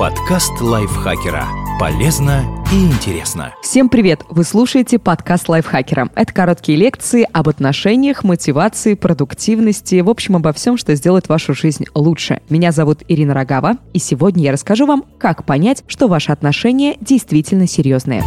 Подкаст 0.00 0.62
лайфхакера. 0.62 1.46
Полезно 1.78 2.64
и 2.72 2.86
интересно. 2.86 3.52
Всем 3.60 3.90
привет! 3.90 4.22
Вы 4.30 4.44
слушаете 4.44 4.98
подкаст 4.98 5.46
лайфхакера. 5.46 6.08
Это 6.14 6.32
короткие 6.32 6.78
лекции 6.78 7.28
об 7.30 7.50
отношениях, 7.50 8.24
мотивации, 8.24 8.94
продуктивности, 8.94 10.00
в 10.00 10.08
общем, 10.08 10.36
обо 10.36 10.54
всем, 10.54 10.78
что 10.78 10.94
сделает 10.94 11.28
вашу 11.28 11.52
жизнь 11.52 11.84
лучше. 11.94 12.40
Меня 12.48 12.72
зовут 12.72 13.00
Ирина 13.08 13.34
Рогава, 13.34 13.76
и 13.92 13.98
сегодня 13.98 14.44
я 14.44 14.52
расскажу 14.52 14.86
вам, 14.86 15.04
как 15.18 15.44
понять, 15.44 15.84
что 15.86 16.08
ваши 16.08 16.32
отношения 16.32 16.96
действительно 17.02 17.66
серьезные. 17.66 18.24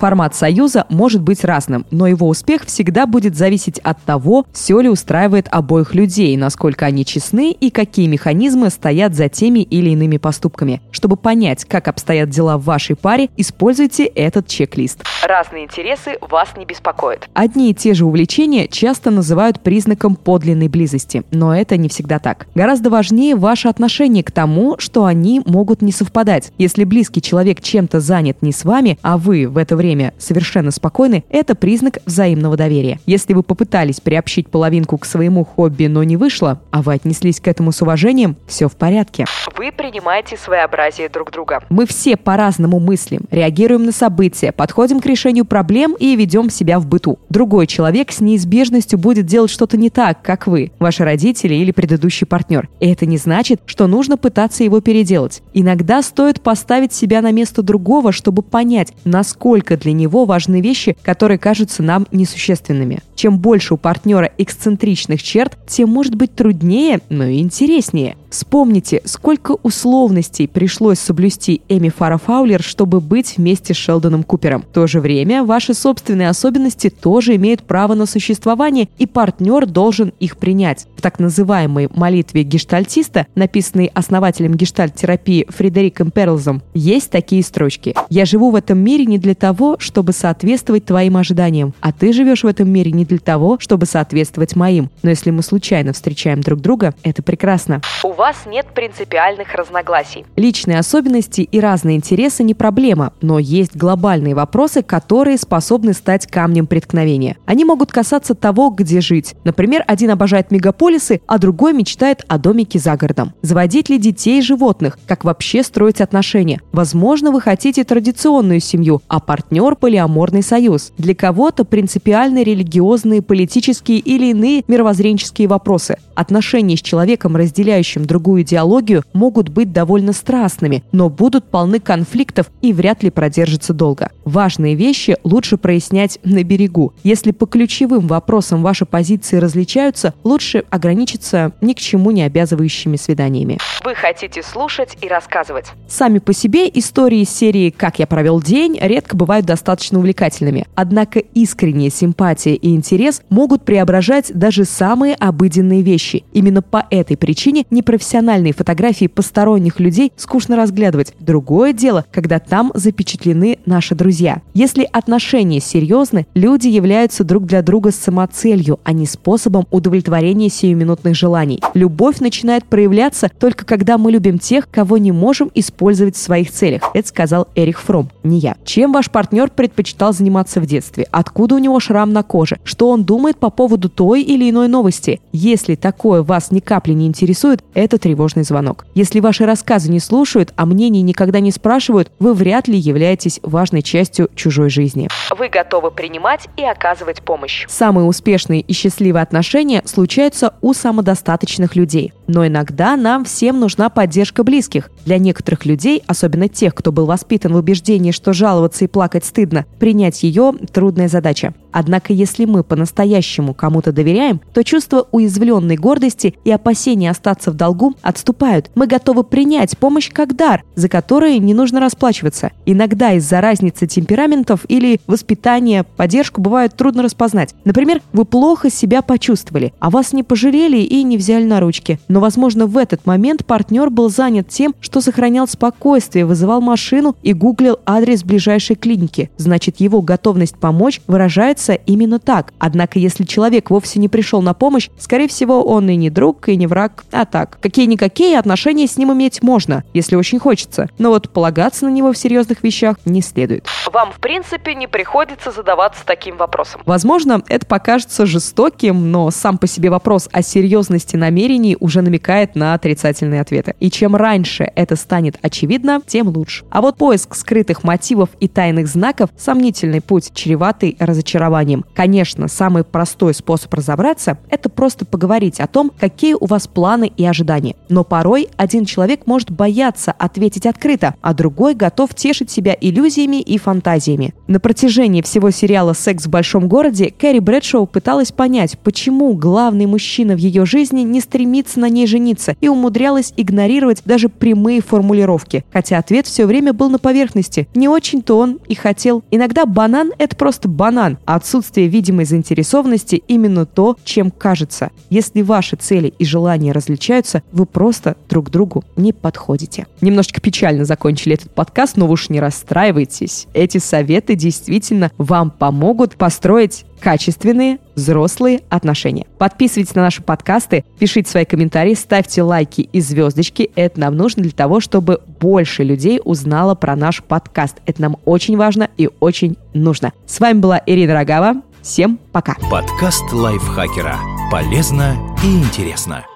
Формат 0.00 0.34
союза 0.34 0.86
может 0.88 1.20
быть 1.20 1.44
разным, 1.44 1.84
но 1.90 2.06
его 2.06 2.26
успех 2.26 2.64
всегда 2.64 3.04
будет 3.06 3.36
зависеть 3.36 3.78
от 3.80 4.02
того, 4.02 4.46
все 4.50 4.80
ли 4.80 4.88
устраивает 4.88 5.46
обоих 5.50 5.94
людей, 5.94 6.34
насколько 6.38 6.86
они 6.86 7.04
честны 7.04 7.52
и 7.52 7.68
какие 7.68 8.06
механизмы 8.06 8.70
стоят 8.70 9.14
за 9.14 9.28
теми 9.28 9.60
или 9.60 9.90
иными 9.90 10.16
поступками. 10.16 10.80
Чтобы 10.90 11.16
понять, 11.16 11.66
как 11.66 11.86
обстоят 11.86 12.30
дела 12.30 12.56
в 12.56 12.64
вашей 12.64 12.96
паре, 12.96 13.28
используйте 13.36 14.04
этот 14.06 14.46
чек-лист. 14.46 15.04
Разные 15.22 15.64
интересы 15.64 16.16
вас 16.22 16.48
не 16.56 16.64
беспокоят. 16.64 17.28
Одни 17.34 17.70
и 17.70 17.74
те 17.74 17.92
же 17.92 18.06
увлечения 18.06 18.68
часто 18.68 19.10
называют 19.10 19.60
признаком 19.60 20.16
подлинной 20.16 20.68
близости, 20.68 21.24
но 21.30 21.54
это 21.54 21.76
не 21.76 21.90
всегда 21.90 22.18
так. 22.18 22.46
Гораздо 22.54 22.88
важнее 22.88 23.36
ваше 23.36 23.68
отношение 23.68 24.24
к 24.24 24.32
тому, 24.32 24.76
что 24.78 25.04
они 25.04 25.42
могут 25.44 25.82
не 25.82 25.92
совпадать. 25.92 26.52
Если 26.56 26.84
близкий 26.84 27.20
человек 27.20 27.60
чем-то 27.60 28.00
занят 28.00 28.38
не 28.40 28.52
с 28.52 28.64
вами, 28.64 28.98
а 29.02 29.18
вы 29.18 29.46
в 29.46 29.58
это 29.58 29.76
время 29.76 29.89
время 29.90 30.14
совершенно 30.18 30.70
спокойны, 30.70 31.24
это 31.30 31.56
признак 31.56 31.98
взаимного 32.06 32.56
доверия. 32.56 33.00
Если 33.06 33.34
вы 33.34 33.42
попытались 33.42 34.00
приобщить 34.00 34.48
половинку 34.48 34.98
к 34.98 35.04
своему 35.04 35.44
хобби, 35.44 35.86
но 35.86 36.04
не 36.04 36.16
вышло, 36.16 36.60
а 36.70 36.82
вы 36.82 36.94
отнеслись 36.94 37.40
к 37.40 37.48
этому 37.48 37.72
с 37.72 37.82
уважением, 37.82 38.36
все 38.46 38.68
в 38.68 38.76
порядке. 38.76 39.24
Вы 39.56 39.72
принимаете 39.72 40.36
своеобразие 40.36 41.08
друг 41.08 41.32
друга. 41.32 41.60
Мы 41.70 41.86
все 41.86 42.16
по-разному 42.16 42.78
мыслим, 42.78 43.22
реагируем 43.32 43.84
на 43.84 43.90
события, 43.90 44.52
подходим 44.52 45.00
к 45.00 45.06
решению 45.06 45.44
проблем 45.44 45.96
и 45.98 46.14
ведем 46.14 46.50
себя 46.50 46.78
в 46.78 46.86
быту. 46.86 47.18
Другой 47.28 47.66
человек 47.66 48.12
с 48.12 48.20
неизбежностью 48.20 48.96
будет 48.96 49.26
делать 49.26 49.50
что-то 49.50 49.76
не 49.76 49.90
так, 49.90 50.22
как 50.22 50.46
вы, 50.46 50.70
ваши 50.78 51.02
родители 51.04 51.54
или 51.54 51.72
предыдущий 51.72 52.28
партнер. 52.28 52.68
И 52.78 52.88
это 52.88 53.06
не 53.06 53.16
значит, 53.16 53.60
что 53.66 53.88
нужно 53.88 54.16
пытаться 54.16 54.62
его 54.62 54.80
переделать. 54.80 55.42
Иногда 55.52 56.00
стоит 56.02 56.40
поставить 56.40 56.92
себя 56.92 57.22
на 57.22 57.32
место 57.32 57.62
другого, 57.62 58.12
чтобы 58.12 58.42
понять, 58.42 58.92
насколько 59.04 59.79
для 59.80 59.92
него 59.92 60.24
важны 60.24 60.60
вещи, 60.60 60.96
которые 61.02 61.38
кажутся 61.38 61.82
нам 61.82 62.06
несущественными. 62.12 63.00
Чем 63.14 63.38
больше 63.38 63.74
у 63.74 63.76
партнера 63.76 64.30
эксцентричных 64.38 65.22
черт, 65.22 65.58
тем 65.66 65.90
может 65.90 66.14
быть 66.14 66.34
труднее, 66.34 67.00
но 67.08 67.24
и 67.24 67.40
интереснее. 67.40 68.16
Вспомните, 68.30 69.02
сколько 69.06 69.56
условностей 69.64 70.46
пришлось 70.46 71.00
соблюсти 71.00 71.62
Эми 71.68 71.88
Фара 71.88 72.16
Фаулер, 72.16 72.62
чтобы 72.62 73.00
быть 73.00 73.36
вместе 73.36 73.74
с 73.74 73.76
Шелдоном 73.76 74.22
Купером. 74.22 74.62
В 74.62 74.72
то 74.72 74.86
же 74.86 75.00
время 75.00 75.42
ваши 75.42 75.74
собственные 75.74 76.28
особенности 76.28 76.90
тоже 76.90 77.34
имеют 77.34 77.64
право 77.64 77.94
на 77.94 78.06
существование, 78.06 78.88
и 78.98 79.06
партнер 79.06 79.66
должен 79.66 80.12
их 80.20 80.36
принять. 80.36 80.86
В 80.96 81.02
так 81.02 81.18
называемой 81.18 81.88
молитве 81.92 82.44
гештальтиста, 82.44 83.26
написанной 83.34 83.86
основателем 83.86 84.54
гештальт-терапии 84.54 85.46
Фредериком 85.48 86.12
Перлзом, 86.12 86.62
есть 86.72 87.10
такие 87.10 87.42
строчки. 87.42 87.96
«Я 88.10 88.26
живу 88.26 88.50
в 88.50 88.54
этом 88.54 88.78
мире 88.78 89.06
не 89.06 89.18
для 89.18 89.34
того, 89.34 89.76
чтобы 89.80 90.12
соответствовать 90.12 90.84
твоим 90.84 91.16
ожиданиям, 91.16 91.74
а 91.80 91.92
ты 91.92 92.12
живешь 92.12 92.44
в 92.44 92.46
этом 92.46 92.70
мире 92.70 92.92
не 92.92 93.04
для 93.04 93.18
того, 93.18 93.58
чтобы 93.58 93.86
соответствовать 93.86 94.54
моим. 94.54 94.88
Но 95.02 95.10
если 95.10 95.30
мы 95.32 95.42
случайно 95.42 95.92
встречаем 95.92 96.42
друг 96.42 96.60
друга, 96.60 96.94
это 97.02 97.24
прекрасно». 97.24 97.80
Вас 98.20 98.44
нет 98.44 98.66
принципиальных 98.74 99.54
разногласий. 99.54 100.26
Личные 100.36 100.78
особенности 100.78 101.40
и 101.40 101.58
разные 101.58 101.96
интересы 101.96 102.42
не 102.42 102.52
проблема, 102.52 103.14
но 103.22 103.38
есть 103.38 103.74
глобальные 103.74 104.34
вопросы, 104.34 104.82
которые 104.82 105.38
способны 105.38 105.94
стать 105.94 106.26
камнем 106.26 106.66
преткновения. 106.66 107.38
Они 107.46 107.64
могут 107.64 107.90
касаться 107.90 108.34
того, 108.34 108.68
где 108.68 109.00
жить. 109.00 109.36
Например, 109.44 109.82
один 109.86 110.10
обожает 110.10 110.50
мегаполисы, 110.50 111.22
а 111.26 111.38
другой 111.38 111.72
мечтает 111.72 112.26
о 112.28 112.36
домике 112.36 112.78
за 112.78 112.94
городом. 112.94 113.32
Заводить 113.40 113.88
ли 113.88 113.96
детей 113.96 114.40
и 114.40 114.42
животных? 114.42 114.98
Как 115.06 115.24
вообще 115.24 115.62
строить 115.62 116.02
отношения? 116.02 116.60
Возможно, 116.72 117.30
вы 117.30 117.40
хотите 117.40 117.84
традиционную 117.84 118.60
семью, 118.60 119.00
а 119.08 119.20
партнер– 119.20 119.76
полиаморный 119.80 120.42
союз. 120.42 120.92
Для 120.98 121.14
кого-то 121.14 121.64
принципиальные 121.64 122.44
религиозные, 122.44 123.22
политические 123.22 123.98
или 123.98 124.26
иные 124.26 124.62
мировоззренческие 124.68 125.48
вопросы. 125.48 125.96
Отношения 126.14 126.76
с 126.76 126.82
человеком, 126.82 127.34
разделяющим 127.34 128.09
другую 128.10 128.42
идеологию, 128.42 129.04
могут 129.12 129.48
быть 129.48 129.72
довольно 129.72 130.12
страстными, 130.12 130.82
но 130.90 131.08
будут 131.08 131.44
полны 131.44 131.78
конфликтов 131.78 132.50
и 132.60 132.72
вряд 132.72 133.04
ли 133.04 133.10
продержатся 133.10 133.72
долго. 133.72 134.10
Важные 134.24 134.74
вещи 134.74 135.16
лучше 135.22 135.56
прояснять 135.56 136.18
на 136.24 136.42
берегу. 136.42 136.92
Если 137.04 137.30
по 137.30 137.46
ключевым 137.46 138.08
вопросам 138.08 138.62
ваши 138.62 138.84
позиции 138.84 139.36
различаются, 139.36 140.12
лучше 140.24 140.64
ограничиться 140.70 141.52
ни 141.60 141.72
к 141.72 141.78
чему 141.78 142.10
не 142.10 142.22
обязывающими 142.24 142.96
свиданиями. 142.96 143.58
Вы 143.84 143.94
хотите 143.94 144.42
слушать 144.42 144.98
и 145.00 145.08
рассказывать. 145.08 145.66
Сами 145.88 146.18
по 146.18 146.32
себе 146.32 146.68
истории 146.68 147.24
серии 147.24 147.70
«Как 147.70 148.00
я 148.00 148.06
провел 148.06 148.42
день» 148.42 148.76
редко 148.80 149.16
бывают 149.16 149.46
достаточно 149.46 149.98
увлекательными. 149.98 150.66
Однако 150.74 151.20
искренняя 151.20 151.90
симпатия 151.90 152.54
и 152.54 152.74
интерес 152.74 153.22
могут 153.30 153.64
преображать 153.64 154.32
даже 154.34 154.64
самые 154.64 155.14
обыденные 155.14 155.82
вещи. 155.82 156.24
Именно 156.32 156.62
по 156.62 156.86
этой 156.90 157.16
причине 157.16 157.64
непрофессиональные 157.70 157.99
профессиональные 158.00 158.54
фотографии 158.54 159.08
посторонних 159.08 159.78
людей 159.78 160.10
скучно 160.16 160.56
разглядывать. 160.56 161.12
Другое 161.20 161.74
дело, 161.74 162.06
когда 162.10 162.38
там 162.38 162.72
запечатлены 162.74 163.58
наши 163.66 163.94
друзья. 163.94 164.40
Если 164.54 164.88
отношения 164.90 165.60
серьезны, 165.60 166.26
люди 166.32 166.66
являются 166.66 167.24
друг 167.24 167.44
для 167.44 167.60
друга 167.60 167.90
самоцелью, 167.92 168.80
а 168.84 168.92
не 168.92 169.04
способом 169.04 169.66
удовлетворения 169.70 170.48
сиюминутных 170.48 171.14
желаний. 171.14 171.60
Любовь 171.74 172.20
начинает 172.20 172.64
проявляться 172.64 173.30
только 173.38 173.66
когда 173.66 173.98
мы 173.98 174.12
любим 174.12 174.38
тех, 174.38 174.70
кого 174.70 174.96
не 174.96 175.12
можем 175.12 175.50
использовать 175.54 176.16
в 176.16 176.22
своих 176.22 176.50
целях. 176.50 176.80
Это 176.94 177.06
сказал 177.06 177.48
Эрих 177.54 177.82
Фром, 177.82 178.08
не 178.24 178.38
я. 178.38 178.56
Чем 178.64 178.94
ваш 178.94 179.10
партнер 179.10 179.50
предпочитал 179.50 180.14
заниматься 180.14 180.62
в 180.62 180.66
детстве? 180.66 181.06
Откуда 181.10 181.56
у 181.56 181.58
него 181.58 181.78
шрам 181.80 182.10
на 182.10 182.22
коже? 182.22 182.60
Что 182.64 182.88
он 182.88 183.04
думает 183.04 183.36
по 183.36 183.50
поводу 183.50 183.90
той 183.90 184.22
или 184.22 184.48
иной 184.48 184.68
новости? 184.68 185.20
Если 185.32 185.74
такое 185.74 186.22
вас 186.22 186.50
ни 186.50 186.60
капли 186.60 186.94
не 186.94 187.06
интересует, 187.06 187.62
это 187.74 187.89
это 187.90 187.98
тревожный 187.98 188.44
звонок. 188.44 188.86
Если 188.94 189.18
ваши 189.18 189.44
рассказы 189.44 189.90
не 189.90 189.98
слушают, 189.98 190.52
а 190.54 190.64
мнений 190.64 191.02
никогда 191.02 191.40
не 191.40 191.50
спрашивают, 191.50 192.12
вы 192.20 192.34
вряд 192.34 192.68
ли 192.68 192.78
являетесь 192.78 193.40
важной 193.42 193.82
частью 193.82 194.30
чужой 194.36 194.70
жизни. 194.70 195.08
Вы 195.36 195.48
готовы 195.48 195.90
принимать 195.90 196.46
и 196.56 196.62
оказывать 196.62 197.22
помощь. 197.22 197.66
Самые 197.68 198.06
успешные 198.06 198.60
и 198.60 198.72
счастливые 198.72 199.22
отношения 199.22 199.82
случаются 199.86 200.54
у 200.60 200.72
самодостаточных 200.72 201.74
людей. 201.74 202.12
Но 202.28 202.46
иногда 202.46 202.96
нам 202.96 203.24
всем 203.24 203.58
нужна 203.58 203.88
поддержка 203.90 204.44
близких. 204.44 204.88
Для 205.04 205.18
некоторых 205.18 205.66
людей, 205.66 206.04
особенно 206.06 206.48
тех, 206.48 206.76
кто 206.76 206.92
был 206.92 207.06
воспитан 207.06 207.54
в 207.54 207.56
убеждении, 207.56 208.12
что 208.12 208.32
жаловаться 208.32 208.84
и 208.84 208.88
плакать 208.88 209.24
стыдно, 209.24 209.66
принять 209.80 210.22
ее– 210.22 210.52
трудная 210.72 211.08
задача. 211.08 211.54
Однако 211.72 212.12
если 212.12 212.44
мы 212.44 212.64
по-настоящему 212.64 213.54
кому-то 213.54 213.92
доверяем, 213.92 214.40
то 214.52 214.62
чувство 214.64 215.06
уязвленной 215.12 215.76
гордости 215.76 216.34
и 216.44 216.50
опасения 216.50 217.10
остаться 217.10 217.50
в 217.50 217.54
долгу 217.54 217.94
отступают. 218.02 218.70
Мы 218.74 218.86
готовы 218.86 219.24
принять 219.24 219.76
помощь 219.78 220.10
как 220.10 220.36
дар, 220.36 220.64
за 220.74 220.88
который 220.88 221.38
не 221.38 221.54
нужно 221.54 221.80
расплачиваться. 221.80 222.50
Иногда 222.66 223.12
из-за 223.12 223.40
разницы 223.40 223.86
темпераментов 223.86 224.64
или 224.68 225.00
воспитания 225.06 225.84
поддержку 225.96 226.40
бывает 226.40 226.76
трудно 226.76 227.02
распознать. 227.02 227.54
Например, 227.64 228.00
вы 228.12 228.24
плохо 228.24 228.70
себя 228.70 229.02
почувствовали, 229.02 229.72
а 229.78 229.90
вас 229.90 230.12
не 230.12 230.22
пожалели 230.22 230.78
и 230.78 231.02
не 231.02 231.16
взяли 231.16 231.44
на 231.44 231.60
ручки. 231.60 231.98
Но, 232.08 232.20
возможно, 232.20 232.66
в 232.66 232.76
этот 232.76 233.06
момент 233.06 233.44
партнер 233.44 233.90
был 233.90 234.10
занят 234.10 234.48
тем, 234.48 234.74
что 234.80 235.00
сохранял 235.00 235.46
спокойствие, 235.46 236.26
вызывал 236.26 236.60
машину 236.60 237.16
и 237.22 237.32
гуглил 237.32 237.78
адрес 237.86 238.24
ближайшей 238.24 238.76
клиники. 238.76 239.30
Значит, 239.36 239.80
его 239.80 240.02
готовность 240.02 240.56
помочь 240.56 241.00
выражается 241.06 241.59
называется 241.60 241.74
именно 241.86 242.18
так. 242.18 242.52
Однако, 242.58 242.98
если 242.98 243.24
человек 243.24 243.70
вовсе 243.70 243.98
не 243.98 244.08
пришел 244.08 244.42
на 244.42 244.54
помощь, 244.54 244.88
скорее 244.98 245.28
всего, 245.28 245.62
он 245.62 245.88
и 245.90 245.96
не 245.96 246.10
друг, 246.10 246.48
и 246.48 246.56
не 246.56 246.66
враг, 246.66 247.04
а 247.12 247.24
так. 247.24 247.58
Какие-никакие 247.60 248.38
отношения 248.38 248.86
с 248.86 248.96
ним 248.96 249.12
иметь 249.12 249.42
можно, 249.42 249.84
если 249.92 250.16
очень 250.16 250.38
хочется. 250.38 250.88
Но 250.98 251.10
вот 251.10 251.30
полагаться 251.30 251.84
на 251.84 251.90
него 251.90 252.12
в 252.12 252.18
серьезных 252.18 252.62
вещах 252.62 252.96
не 253.04 253.20
следует. 253.20 253.66
Вам, 253.92 254.12
в 254.12 254.20
принципе, 254.20 254.74
не 254.74 254.86
приходится 254.86 255.50
задаваться 255.50 256.02
таким 256.06 256.36
вопросом. 256.36 256.80
Возможно, 256.86 257.42
это 257.48 257.66
покажется 257.66 258.26
жестоким, 258.26 259.10
но 259.10 259.30
сам 259.30 259.58
по 259.58 259.66
себе 259.66 259.90
вопрос 259.90 260.28
о 260.32 260.42
серьезности 260.42 261.16
намерений 261.16 261.76
уже 261.78 262.02
намекает 262.02 262.54
на 262.54 262.74
отрицательные 262.74 263.40
ответы. 263.40 263.74
И 263.80 263.90
чем 263.90 264.16
раньше 264.16 264.70
это 264.74 264.96
станет 264.96 265.36
очевидно, 265.42 266.00
тем 266.06 266.28
лучше. 266.28 266.64
А 266.70 266.80
вот 266.80 266.96
поиск 266.96 267.34
скрытых 267.34 267.84
мотивов 267.84 268.30
и 268.40 268.48
тайных 268.48 268.86
знаков– 268.86 269.30
сомнительный 269.36 270.00
путь, 270.00 270.30
чреватый 270.34 270.96
разочарованием 270.98 271.49
разочарованием. 271.50 271.84
Конечно, 271.94 272.48
самый 272.48 272.84
простой 272.84 273.34
способ 273.34 273.72
разобраться– 273.74 274.38
это 274.50 274.68
просто 274.68 275.04
поговорить 275.04 275.60
о 275.60 275.66
том, 275.66 275.90
какие 275.98 276.34
у 276.34 276.46
вас 276.46 276.66
планы 276.66 277.12
и 277.16 277.24
ожидания. 277.24 277.74
Но 277.88 278.04
порой 278.04 278.48
один 278.56 278.84
человек 278.84 279.26
может 279.26 279.50
бояться 279.50 280.12
ответить 280.12 280.66
открыто, 280.66 281.14
а 281.20 281.34
другой 281.34 281.74
готов 281.74 282.14
тешить 282.14 282.50
себя 282.50 282.76
иллюзиями 282.80 283.40
и 283.40 283.58
фантазиями. 283.58 284.34
На 284.46 284.60
протяжении 284.60 285.22
всего 285.22 285.50
сериала 285.50 285.92
«Секс 285.92 286.26
в 286.26 286.30
большом 286.30 286.68
городе» 286.68 287.12
Кэрри 287.16 287.40
Брэдшоу 287.40 287.86
пыталась 287.86 288.32
понять, 288.32 288.78
почему 288.78 289.34
главный 289.34 289.86
мужчина 289.86 290.34
в 290.34 290.38
ее 290.38 290.64
жизни 290.64 291.02
не 291.02 291.20
стремится 291.20 291.80
на 291.80 291.88
ней 291.88 292.06
жениться 292.06 292.56
и 292.60 292.68
умудрялась 292.68 293.32
игнорировать 293.36 294.02
даже 294.04 294.28
прямые 294.28 294.80
формулировки, 294.80 295.64
хотя 295.72 295.98
ответ 295.98 296.26
все 296.26 296.46
время 296.46 296.72
был 296.72 296.90
на 296.90 296.98
поверхности. 296.98 297.68
Не 297.74 297.88
очень-то 297.88 298.38
он 298.38 298.58
и 298.68 298.74
хотел. 298.74 299.22
Иногда 299.30 299.66
банан— 299.66 300.12
это 300.18 300.36
просто 300.36 300.68
банан, 300.68 301.18
а 301.24 301.39
отсутствие 301.40 301.88
видимой 301.88 302.26
заинтересованности 302.26 303.22
именно 303.26 303.64
то, 303.64 303.96
чем 304.04 304.30
кажется. 304.30 304.90
Если 305.08 305.40
ваши 305.40 305.76
цели 305.76 306.12
и 306.18 306.24
желания 306.26 306.72
различаются, 306.72 307.42
вы 307.50 307.64
просто 307.64 308.16
друг 308.28 308.50
другу 308.50 308.84
не 308.96 309.14
подходите. 309.14 309.86
Немножечко 310.02 310.42
печально 310.42 310.84
закончили 310.84 311.34
этот 311.34 311.50
подкаст, 311.54 311.96
но 311.96 312.06
вы 312.06 312.12
уж 312.12 312.28
не 312.28 312.40
расстраивайтесь. 312.40 313.46
Эти 313.54 313.78
советы 313.78 314.34
действительно 314.34 315.10
вам 315.16 315.50
помогут 315.50 316.16
построить 316.16 316.84
качественные 317.00 317.78
взрослые 317.94 318.60
отношения. 318.68 319.26
Подписывайтесь 319.38 319.94
на 319.94 320.02
наши 320.02 320.22
подкасты, 320.22 320.84
пишите 320.98 321.30
свои 321.30 321.44
комментарии, 321.44 321.94
ставьте 321.94 322.42
лайки 322.42 322.82
и 322.92 323.00
звездочки. 323.00 323.70
Это 323.74 324.00
нам 324.00 324.16
нужно 324.16 324.42
для 324.42 324.52
того, 324.52 324.80
чтобы 324.80 325.20
больше 325.40 325.82
людей 325.82 326.20
узнало 326.22 326.74
про 326.74 326.96
наш 326.96 327.22
подкаст. 327.22 327.76
Это 327.86 328.02
нам 328.02 328.16
очень 328.24 328.56
важно 328.56 328.88
и 328.96 329.08
очень 329.20 329.56
нужно. 329.72 330.12
С 330.26 330.40
вами 330.40 330.58
была 330.58 330.82
Ирина 330.84 331.14
Рогава. 331.30 331.62
Всем 331.80 332.18
пока. 332.32 332.56
Подкаст 332.68 333.32
лайфхакера. 333.32 334.18
Полезно 334.50 335.14
и 335.44 335.58
интересно. 335.58 336.26